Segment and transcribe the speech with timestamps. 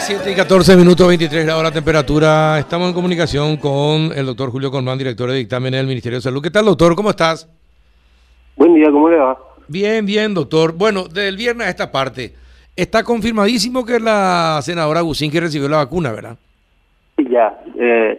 [0.00, 2.58] Las 7 y 14 minutos 23 grados la temperatura.
[2.58, 6.42] Estamos en comunicación con el doctor Julio Colmán, director de dictamen del Ministerio de Salud.
[6.42, 6.96] ¿Qué tal, doctor?
[6.96, 7.46] ¿Cómo estás?
[8.56, 9.38] Buen día, ¿cómo le va?
[9.68, 10.72] Bien, bien, doctor.
[10.74, 12.32] Bueno, del viernes a esta parte,
[12.74, 16.38] está confirmadísimo que la senadora Gusín que recibió la vacuna, ¿verdad?
[17.18, 17.60] Sí, ya.
[17.78, 18.18] Eh,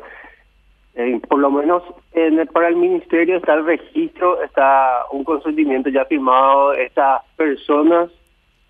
[0.93, 1.81] eh, por lo menos
[2.13, 6.73] en para el ministerio está el registro, está un consentimiento ya firmado.
[6.73, 8.11] Estas personas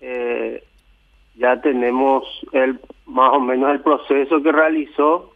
[0.00, 0.64] eh,
[1.34, 5.32] ya tenemos el más o menos el proceso que realizó.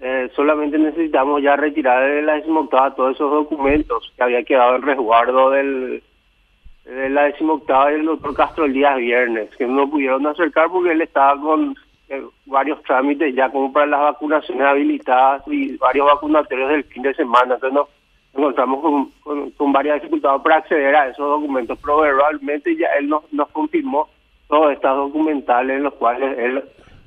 [0.00, 4.82] Eh, solamente necesitamos ya retirar de la decimoctava todos esos documentos que había quedado en
[4.82, 6.02] resguardo del,
[6.84, 11.02] de la decimoctava del doctor Castro el día viernes, que no pudieron acercar porque él
[11.02, 11.74] estaba con
[12.08, 17.54] eh, varios trámites ya como las vacunaciones habilitadas y varios vacunatorios del fin de semana.
[17.54, 17.88] Entonces nos
[18.34, 23.30] encontramos con, con, varias dificultades para acceder a esos documentos, pero verbalmente ya él nos,
[23.32, 24.08] nos confirmó
[24.48, 26.62] todos estos documentales en los cuales él,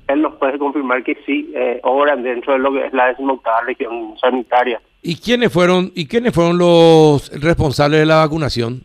[0.08, 3.62] él nos puede confirmar que sí eh, obran dentro de lo que es la decimoctava
[3.62, 4.80] región sanitaria.
[5.02, 8.84] ¿Y quiénes fueron y quiénes fueron los responsables de la vacunación?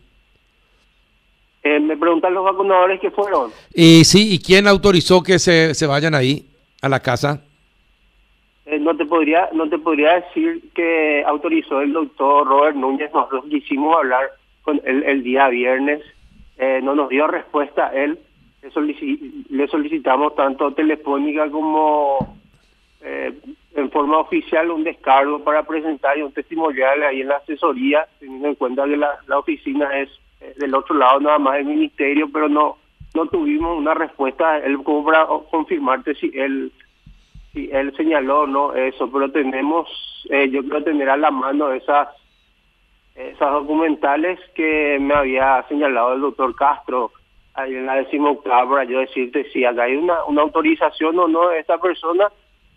[1.62, 3.50] Eh, me preguntan los vacunadores que fueron.
[3.72, 6.46] Y sí, ¿y quién autorizó que se, se vayan ahí
[6.82, 7.42] a la casa?
[8.66, 13.10] Eh, no te podría no te podría decir que autorizó el doctor Robert Núñez.
[13.14, 14.30] Nosotros quisimos hablar
[14.62, 16.02] con él el día viernes.
[16.58, 18.18] Eh, no nos dio respuesta él
[18.62, 22.36] le, solicitamos tanto telefónica como
[23.00, 23.32] eh,
[23.74, 28.48] en forma oficial un descargo para presentar y un testimonial ahí en la asesoría, teniendo
[28.48, 30.08] en cuenta que la, la oficina es
[30.40, 32.78] eh, del otro lado nada más del ministerio, pero no
[33.14, 34.58] no tuvimos una respuesta.
[34.58, 36.72] Él como para confirmarte si él
[37.52, 39.88] si él señaló no eso, pero tenemos
[40.30, 42.08] eh, yo quiero tener a la mano esas
[43.14, 47.12] esas documentales que me había señalado el doctor Castro
[47.66, 51.78] en la decimoctava yo decirte si acá hay una, una autorización o no de esta
[51.78, 52.28] persona,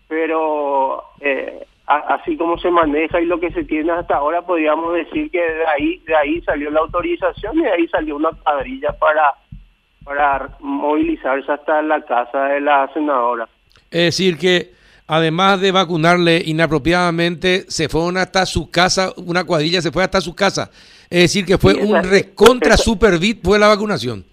[0.08, 5.30] pero eh, así como se maneja y lo que se tiene hasta ahora, podríamos decir
[5.30, 9.34] que de ahí de ahí salió la autorización y de ahí salió una cuadrilla para,
[10.04, 13.48] para movilizarse hasta la casa de la senadora.
[13.90, 14.72] Es decir, que
[15.06, 20.34] además de vacunarle inapropiadamente, se fueron hasta su casa, una cuadrilla se fue hasta su
[20.34, 20.70] casa.
[21.10, 24.24] Es decir, que fue un recontra super bit fue la vacunación.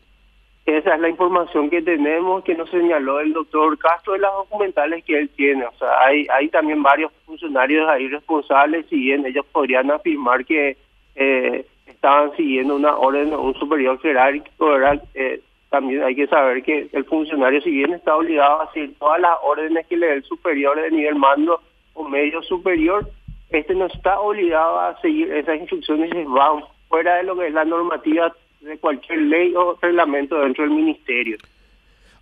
[0.78, 5.04] Esa es la información que tenemos, que nos señaló el doctor Castro de las documentales
[5.04, 5.66] que él tiene.
[5.66, 10.78] O sea, hay, también varios funcionarios ahí responsables, si bien ellos podrían afirmar que
[11.16, 14.76] eh, estaban siguiendo una orden de un superior jerárquico,
[15.16, 15.42] eh,
[15.72, 19.38] también hay que saber que el funcionario, si bien está obligado a seguir todas las
[19.44, 21.62] órdenes que le dé el superior de nivel mando
[21.96, 23.10] o medio superior,
[23.50, 27.66] este no está obligado a seguir esas instrucciones van fuera de lo que es la
[27.66, 28.32] normativa
[28.62, 31.38] de cualquier ley o reglamento dentro del ministerio.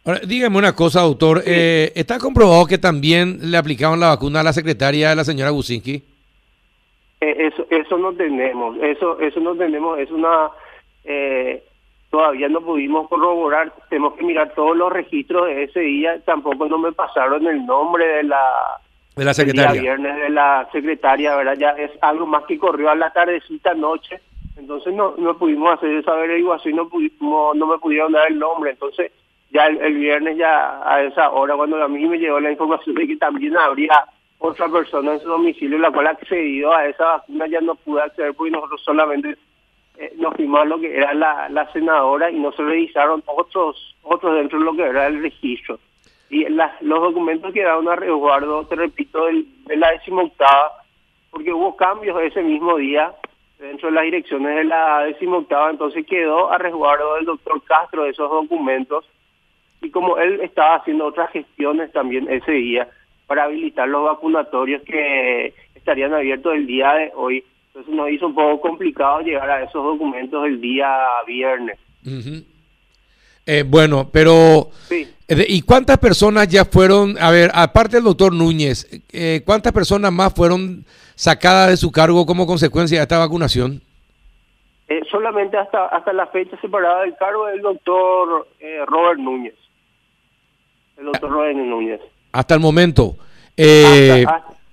[0.05, 1.43] Ahora, dígame una cosa, doctor.
[1.45, 6.01] Eh, ¿Está comprobado que también le aplicaban la vacuna a la secretaria la señora Gusinski?
[7.19, 8.77] Eh, eso, eso no tenemos.
[8.81, 9.99] Eso, eso no tenemos.
[9.99, 10.49] Es una.
[11.03, 11.61] Eh,
[12.09, 13.73] todavía no pudimos corroborar.
[13.89, 16.21] Tenemos que mirar todos los registros de ese día.
[16.23, 18.43] Tampoco no me pasaron el nombre de la.
[19.15, 19.81] De la secretaria.
[19.81, 21.57] viernes de la secretaria, ¿verdad?
[21.57, 24.21] Ya es algo más que corrió a la tardecita noche
[24.57, 28.71] entonces no, no pudimos hacer esa averiguación no, pudimos, no me pudieron dar el nombre.
[28.71, 29.11] Entonces
[29.51, 33.07] ya el, viernes, ya a esa hora, cuando a mí me llegó la información de
[33.07, 34.05] que también habría
[34.39, 38.01] otra persona en su domicilio, la cual ha accedido a esa vacuna, ya no pude
[38.01, 39.35] acceder porque nosotros solamente
[39.97, 44.35] eh, nos firmamos lo que era la, la senadora y no se revisaron otros otros
[44.35, 45.79] dentro de lo que era el registro.
[46.29, 50.71] Y las, los documentos quedaron a resguardo, te repito, de la decimoctava,
[51.31, 53.13] porque hubo cambios ese mismo día
[53.59, 58.29] dentro de las direcciones de la decimoctava, entonces quedó a resguardo del doctor Castro esos
[58.29, 59.05] documentos
[59.81, 62.87] y como él estaba haciendo otras gestiones también ese día
[63.27, 68.35] para habilitar los vacunatorios que estarían abiertos el día de hoy, entonces nos hizo un
[68.35, 70.87] poco complicado llegar a esos documentos el día
[71.25, 71.77] viernes.
[73.47, 75.07] Eh, bueno, pero sí.
[75.29, 80.11] Eh, ¿y cuántas personas ya fueron, a ver, aparte del doctor Núñez, eh, cuántas personas
[80.11, 80.85] más fueron
[81.15, 83.81] sacada de su cargo como consecuencia de esta vacunación?
[84.87, 89.55] Eh, solamente hasta hasta la fecha separada del cargo del doctor eh, Robert Núñez.
[90.97, 91.99] El doctor Robert Núñez.
[92.31, 93.17] Hasta el momento.
[93.57, 94.25] Eh...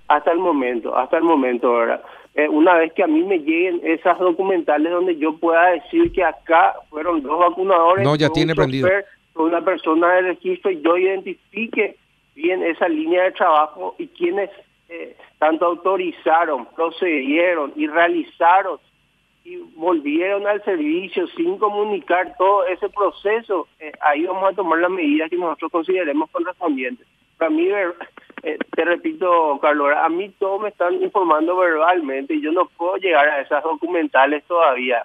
[0.07, 2.01] Hasta, el momento, hasta el momento, ¿verdad?
[2.35, 6.23] Eh, una vez que a mí me lleguen esas documentales donde yo pueda decir que
[6.23, 8.03] acá fueron dos vacunadores.
[8.03, 8.89] No, ya tiene prendido.
[9.35, 11.95] Una persona de registro y yo identifique
[12.35, 14.49] bien esa línea de trabajo y quiénes
[14.89, 18.79] eh, tanto autorizaron, procedieron y realizaron
[19.45, 24.89] y volvieron al servicio sin comunicar todo ese proceso, eh, ahí vamos a tomar las
[24.89, 27.07] medidas que nosotros consideremos correspondientes.
[27.37, 27.69] para mí,
[28.45, 32.97] eh, te repito, Carlos, a mí todos me están informando verbalmente y yo no puedo
[32.97, 35.03] llegar a esas documentales todavía.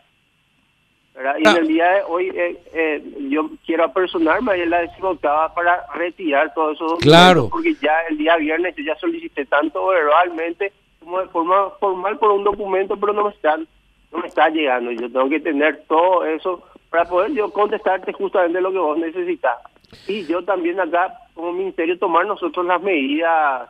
[1.39, 5.87] Y en el día de hoy eh, eh, yo quiero apersonarme en la decimoctava para
[5.95, 7.19] retirar todos esos documentos.
[7.19, 7.49] Claro.
[7.51, 12.33] Porque ya el día viernes yo ya solicité tanto verbalmente como de forma formal por
[12.33, 13.67] un documento, pero no me están
[14.13, 14.93] no me está llegando.
[14.93, 19.57] Yo tengo que tener todo eso para poder yo contestarte justamente lo que vos necesitas.
[20.07, 23.69] Y yo también acá, como ministerio, tomar nosotros las medidas.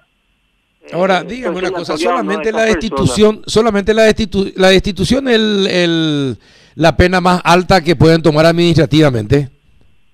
[0.83, 6.39] Eh, Ahora, dígame una cosa, solamente la destitución, solamente la, destitu la destitución el, el,
[6.75, 9.49] la pena más alta que pueden tomar administrativamente.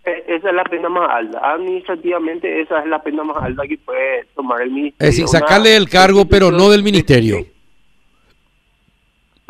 [0.04, 1.40] E, esa es la pena más alta.
[1.52, 5.08] Administrativamente esa es la pena más alta que puede tomar el ministerio.
[5.08, 7.46] Es decir, sacarle el cargo, pero no del ministerio.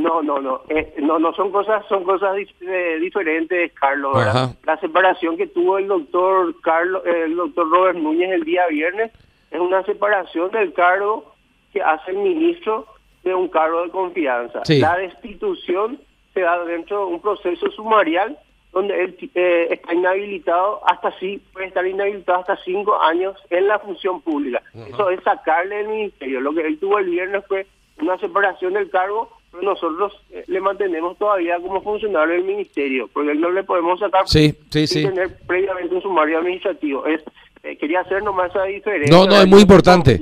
[0.06, 4.16] No, no, no, eh, no, no son cosas, son cosas eh, diferentes, Carlos.
[4.64, 9.10] La separación que tuvo el doctor Carlos, el doctor Robert Núñez el día viernes
[9.50, 11.34] es una separación del cargo
[11.72, 12.86] que hace el ministro
[13.24, 14.62] de un cargo de confianza.
[14.68, 15.98] La destitución
[16.32, 18.38] se da dentro de un proceso sumarial
[18.72, 23.78] donde él eh, está inhabilitado hasta sí, puede estar inhabilitado hasta cinco años en la
[23.78, 24.62] función pública.
[24.86, 26.40] Eso es sacarle del ministerio.
[26.40, 27.66] Lo que él tuvo el viernes fue
[27.98, 29.30] una separación del cargo
[29.62, 34.54] nosotros eh, le mantenemos todavía como funcionario del ministerio, porque no le podemos sacar sí,
[34.70, 37.06] sí, sin tener previamente un sumario administrativo.
[37.06, 37.22] Es,
[37.62, 39.16] eh, quería hacer nomás esa diferencia.
[39.16, 40.18] No, no, es muy importante.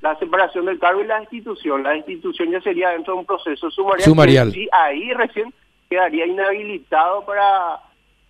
[0.00, 1.82] La separación del cargo y la institución.
[1.84, 4.04] La institución ya sería dentro de un proceso sumarial.
[4.04, 4.56] Sumarial.
[4.56, 5.52] Y ahí recién
[5.88, 7.76] quedaría inhabilitado para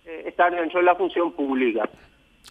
[0.05, 1.89] eh, estar dentro de la función pública.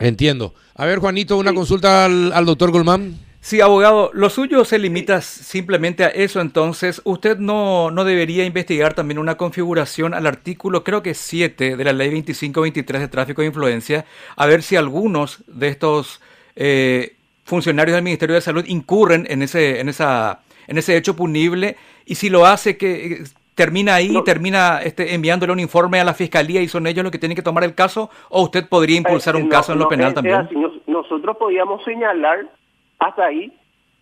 [0.00, 0.54] Entiendo.
[0.74, 3.14] A ver, Juanito, una consulta al, al doctor Golmán.
[3.44, 8.94] Sí, abogado, lo suyo se limita simplemente a eso, entonces usted no, no debería investigar
[8.94, 13.48] también una configuración al artículo, creo que 7 de la ley 2523 de tráfico de
[13.48, 14.04] influencia,
[14.36, 16.22] a ver si algunos de estos
[16.54, 20.38] eh, funcionarios del Ministerio de Salud incurren en ese, en esa,
[20.68, 21.74] en ese hecho punible
[22.06, 23.24] y si lo hace que eh,
[23.56, 27.18] termina ahí, termina este, enviándole un informe a la fiscalía y son ellos los que
[27.18, 30.14] tienen que tomar el caso o usted podría impulsar un eh, caso en lo penal
[30.14, 30.48] también.
[30.86, 32.46] nosotros podríamos señalar
[33.02, 33.52] hasta ahí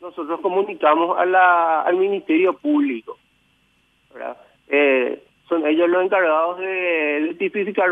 [0.00, 3.18] nosotros comunicamos al Ministerio Público.
[4.68, 7.90] Eh, son ellos los encargados de, tipificar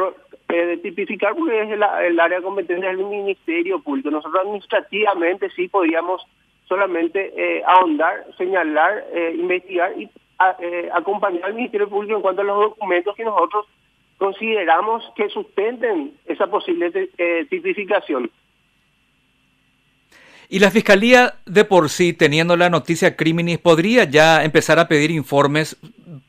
[0.48, 4.10] eh, de tipificar porque es el, área de competencia del Ministerio Público.
[4.10, 6.24] Nosotros administrativamente sí podríamos
[6.66, 10.08] solamente eh, ahondar, señalar, investigar y
[10.92, 13.66] acompañar al Ministerio Público en cuanto a los documentos que nosotros
[14.18, 16.90] consideramos que sustenten esa posible
[17.50, 18.30] tipificación.
[20.50, 25.10] Y la Fiscalía de por sí, teniendo la noticia criminis, podría ya empezar a pedir
[25.10, 25.76] informes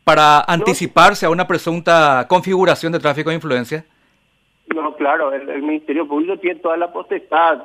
[0.03, 3.85] para anticiparse a una presunta configuración de tráfico de influencia.
[4.75, 7.63] No, claro, el, Ministerio Público tiene toda la potestad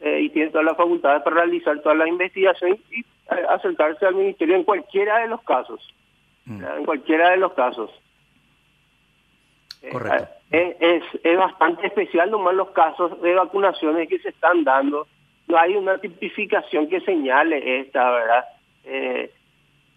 [0.00, 3.04] eh, y tiene todas las facultades para realizar toda la investigación y eh,
[3.50, 5.80] acercarse al Ministerio en cualquiera de los casos.
[6.46, 6.64] Mm.
[6.78, 7.90] En cualquiera de los casos.
[9.92, 10.28] Correcto.
[10.50, 15.06] Eh, es, es bastante especial nomás los casos de vacunaciones que se están dando
[15.48, 18.44] no hay una tipificación que señale esta, ¿verdad?
[18.84, 19.30] Eh,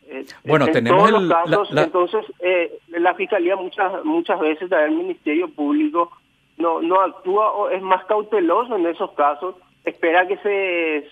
[0.09, 5.49] eh, bueno, tenemos todos los casos, entonces eh, la fiscalía muchas muchas veces el ministerio
[5.49, 6.11] público
[6.57, 11.09] no no actúa o es más cauteloso en esos casos, espera que se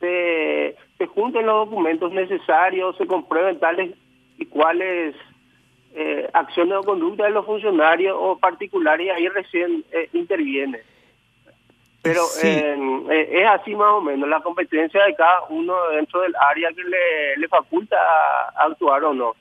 [0.00, 3.94] se, se junten los documentos necesarios, se comprueben tales
[4.38, 5.14] y cuáles
[6.32, 10.80] acciones o conducta de los funcionarios o particulares y ahí recién interviene.
[12.04, 16.68] Pero eh, es así más o menos, la competencia de cada uno dentro del área
[16.68, 17.96] que le, faculta
[18.56, 19.34] actuar o no.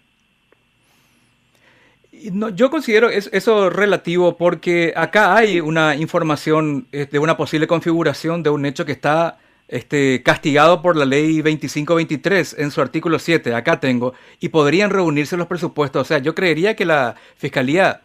[2.32, 8.43] No, yo considero eso relativo porque acá hay una información eh, de una posible configuración
[8.43, 13.53] de un hecho que está este, castigado por la ley 2523 en su artículo 7,
[13.55, 16.03] acá tengo, y podrían reunirse los presupuestos.
[16.03, 18.03] O sea, yo creería que la Fiscalía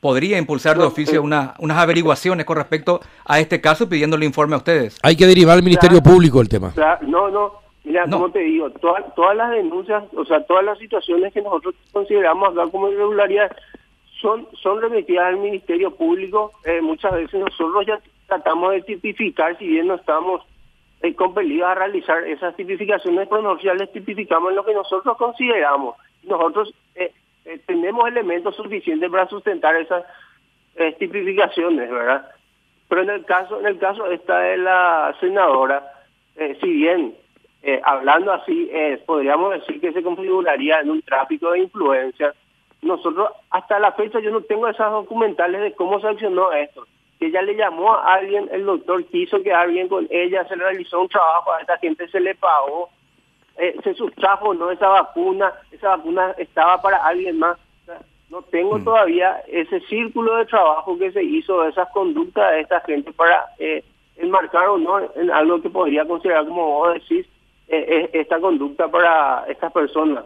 [0.00, 4.58] podría impulsar de oficio una, unas averiguaciones con respecto a este caso pidiéndole informe a
[4.58, 4.98] ustedes.
[5.02, 6.72] Hay que derivar al Ministerio Público el tema.
[7.02, 11.32] no, no, mira, como te digo, todas, todas las denuncias, o sea, todas las situaciones
[11.32, 13.50] que nosotros consideramos acá como irregularidad
[14.20, 16.52] son, son remitidas al Ministerio Público.
[16.64, 20.42] Eh, muchas veces nosotros ya tratamos de tipificar, si bien no estamos
[21.02, 25.96] eh, compelidos a realizar esas tipificaciones, pero nosotros ya les tipificamos lo que nosotros consideramos.
[26.24, 27.12] Nosotros eh,
[27.46, 30.04] eh, tenemos elementos suficientes para sustentar esas
[30.74, 32.28] eh, tipificaciones, ¿verdad?
[32.88, 35.92] Pero en el caso, en el caso esta de la senadora,
[36.36, 37.14] eh, si bien
[37.82, 38.70] hablando así,
[39.06, 42.32] podríamos decir que se configuraría en un tráfico de influencia.
[42.80, 46.86] Nosotros, hasta la fecha, yo no tengo esas documentales de cómo se accionó esto.
[47.18, 51.00] que ella le llamó a alguien, el doctor quiso que alguien con ella, se realizó
[51.00, 52.88] un trabajo, a esta gente se le pagó,
[53.58, 57.58] eh, se sustrajo no esa vacuna, esa vacuna estaba para alguien más.
[58.30, 58.84] no tengo mm.
[58.84, 63.84] todavía ese círculo de trabajo que se hizo, esas conductas de esta gente para eh,
[64.16, 67.26] enmarcar o no en algo que podría considerar, como vos decís,
[67.68, 70.24] eh, esta conducta para estas personas,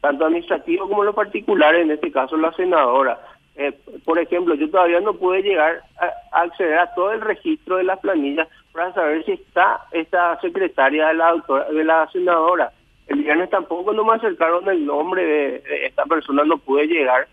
[0.00, 3.18] tanto administrativo como lo particular, en este caso la senadora.
[3.56, 3.72] Eh,
[4.04, 8.00] por ejemplo, yo todavía no pude llegar a, acceder a todo el registro de las
[8.00, 12.72] planillas para saber si está esta secretaria de la doctora, de la senadora.
[13.06, 17.28] El viernes tampoco no me acercaron el nombre de, esta persona, no pude llegar.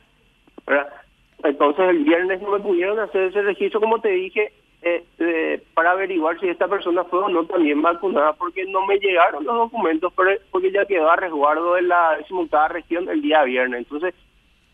[1.44, 4.52] Entonces el viernes no me pudieron hacer ese registro, como te dije,
[4.84, 9.44] eh, para averiguar si esta persona fue o no también vacunada, porque no me llegaron
[9.44, 13.80] los documentos, porque ya quedó a resguardo de la decimoctava región el día viernes.
[13.80, 14.14] Entonces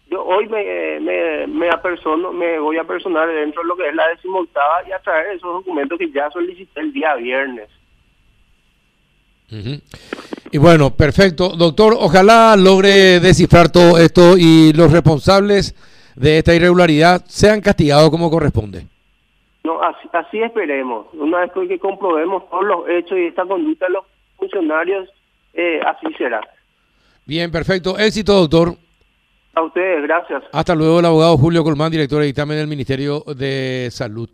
[0.10, 3.96] yo hoy me, me, me, apersono, me voy a personar dentro de lo que es
[3.96, 7.70] la decimoctava y a traer esos documentos que ya solicité el día viernes.
[10.52, 11.50] Y bueno, perfecto.
[11.50, 15.76] Doctor, ojalá logre descifrar todo esto y los responsables
[16.16, 18.88] de esta irregularidad sean castigados como corresponde.
[19.64, 21.08] No, así, así esperemos.
[21.14, 24.06] Una vez que comprobemos todos los hechos y esta conducta de los
[24.38, 25.10] funcionarios,
[25.54, 26.42] eh, así será.
[27.26, 27.98] Bien, perfecto.
[27.98, 28.76] Éxito, doctor.
[29.58, 30.44] A ustedes, gracias.
[30.52, 34.30] Hasta luego, el abogado Julio Colmán, director de dictamen del Ministerio de Salud.